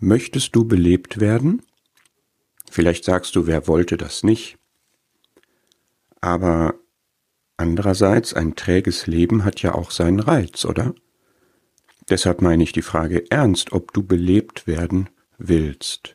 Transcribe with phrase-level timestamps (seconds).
[0.00, 1.62] Möchtest du belebt werden?
[2.70, 4.56] Vielleicht sagst du, wer wollte das nicht?
[6.20, 6.74] Aber
[7.56, 10.94] andererseits, ein träges Leben hat ja auch seinen Reiz, oder?
[12.08, 16.14] Deshalb meine ich die Frage ernst, ob du belebt werden willst.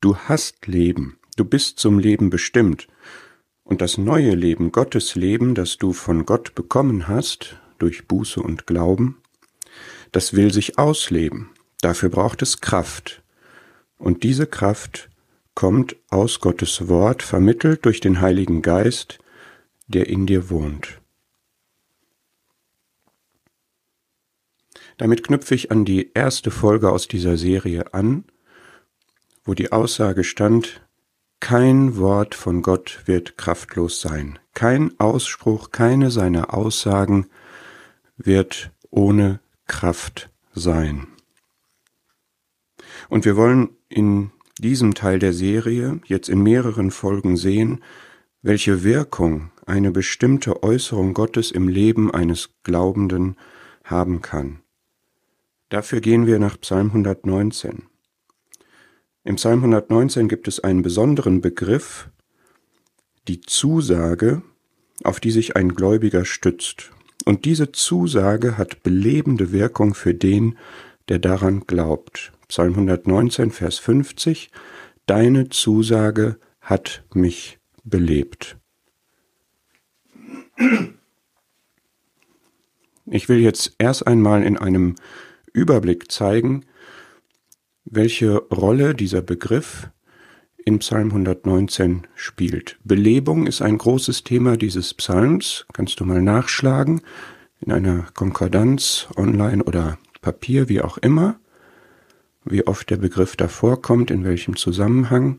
[0.00, 2.88] Du hast Leben, du bist zum Leben bestimmt,
[3.62, 8.66] und das neue Leben, Gottes Leben, das du von Gott bekommen hast, durch Buße und
[8.66, 9.22] Glauben,
[10.10, 11.50] das will sich ausleben.
[11.80, 13.22] Dafür braucht es Kraft.
[13.96, 15.10] Und diese Kraft
[15.54, 19.18] kommt aus Gottes Wort, vermittelt durch den Heiligen Geist,
[19.88, 21.00] der in dir wohnt.
[24.96, 28.24] Damit knüpfe ich an die erste Folge aus dieser Serie an,
[29.44, 30.82] wo die Aussage stand,
[31.40, 37.28] kein Wort von Gott wird kraftlos sein, kein Ausspruch, keine seiner Aussagen
[38.18, 41.06] wird ohne Kraft sein.
[43.08, 47.82] Und wir wollen in diesem Teil der Serie jetzt in mehreren Folgen sehen,
[48.42, 53.36] welche Wirkung eine bestimmte Äußerung Gottes im Leben eines Glaubenden
[53.84, 54.60] haben kann.
[55.68, 57.84] Dafür gehen wir nach Psalm 119.
[59.22, 62.08] Im Psalm 119 gibt es einen besonderen Begriff,
[63.28, 64.42] die Zusage,
[65.04, 66.90] auf die sich ein Gläubiger stützt.
[67.24, 70.56] Und diese Zusage hat belebende Wirkung für den,
[71.10, 72.32] der daran glaubt.
[72.48, 74.50] Psalm 119, Vers 50,
[75.06, 78.56] Deine Zusage hat mich belebt.
[83.06, 84.94] Ich will jetzt erst einmal in einem
[85.52, 86.64] Überblick zeigen,
[87.84, 89.90] welche Rolle dieser Begriff
[90.64, 92.78] in Psalm 119 spielt.
[92.84, 97.00] Belebung ist ein großes Thema dieses Psalms, kannst du mal nachschlagen,
[97.58, 101.38] in einer Konkordanz, online oder Papier, wie auch immer,
[102.44, 105.38] wie oft der Begriff davor kommt, in welchem Zusammenhang.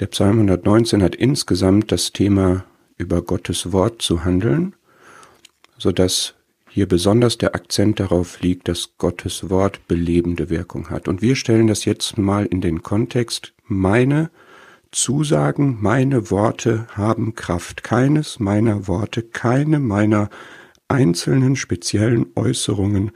[0.00, 2.64] Der Psalm 119 hat insgesamt das Thema
[2.96, 4.74] über Gottes Wort zu handeln,
[5.78, 6.34] so dass
[6.68, 11.06] hier besonders der Akzent darauf liegt, dass Gottes Wort belebende Wirkung hat.
[11.06, 14.30] Und wir stellen das jetzt mal in den Kontext, meine
[14.90, 17.84] Zusagen, meine Worte haben Kraft.
[17.84, 20.30] Keines meiner Worte, keine meiner
[20.88, 23.12] einzelnen speziellen Äußerungen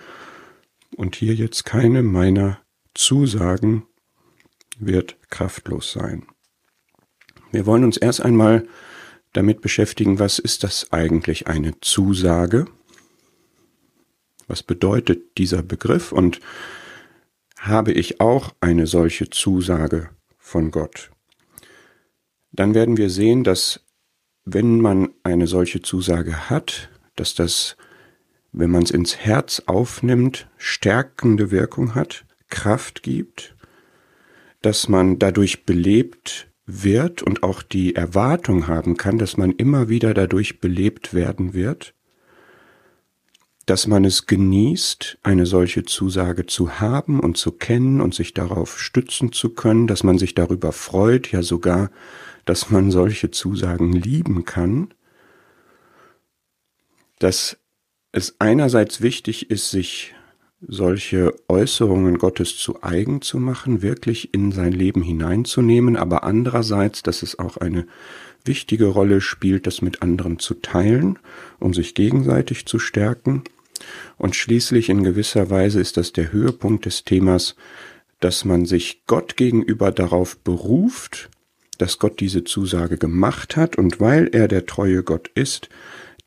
[0.97, 2.59] und hier jetzt keine meiner
[2.95, 3.85] Zusagen
[4.79, 6.27] wird kraftlos sein.
[7.51, 8.67] Wir wollen uns erst einmal
[9.33, 12.67] damit beschäftigen, was ist das eigentlich eine Zusage?
[14.47, 16.41] Was bedeutet dieser Begriff und
[17.59, 21.11] habe ich auch eine solche Zusage von Gott?
[22.53, 23.81] Dann werden wir sehen, dass
[24.45, 26.89] wenn man eine solche Zusage hat,
[27.21, 27.77] dass das,
[28.53, 33.55] wenn man es ins Herz aufnimmt, stärkende Wirkung hat, Kraft gibt,
[34.63, 40.15] dass man dadurch belebt wird und auch die Erwartung haben kann, dass man immer wieder
[40.15, 41.95] dadurch belebt werden wird
[43.69, 48.81] dass man es genießt, eine solche Zusage zu haben und zu kennen und sich darauf
[48.81, 51.91] stützen zu können, dass man sich darüber freut, ja sogar,
[52.47, 54.95] dass man solche Zusagen lieben kann,
[57.19, 57.59] dass
[58.13, 60.15] es einerseits wichtig ist, sich
[60.61, 67.23] solche Äußerungen Gottes zu eigen zu machen, wirklich in sein Leben hineinzunehmen, aber andererseits, dass
[67.23, 67.87] es auch eine
[68.45, 71.19] wichtige Rolle spielt, das mit anderen zu teilen,
[71.61, 73.45] um sich gegenseitig zu stärken.
[74.17, 77.55] Und schließlich in gewisser Weise ist das der Höhepunkt des Themas,
[78.21, 81.31] dass man sich Gott gegenüber darauf beruft,
[81.79, 83.77] dass Gott diese Zusage gemacht hat.
[83.77, 85.69] Und weil er der treue Gott ist,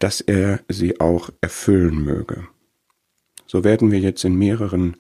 [0.04, 2.48] dass er sie auch erfüllen möge.
[3.46, 4.98] So werden wir jetzt in mehreren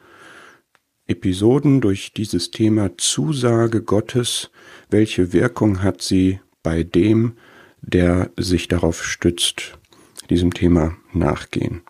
[1.07, 4.51] Episoden durch dieses Thema Zusage Gottes,
[4.89, 7.37] welche Wirkung hat sie bei dem,
[7.81, 9.77] der sich darauf stützt,
[10.29, 11.81] diesem Thema nachgehen.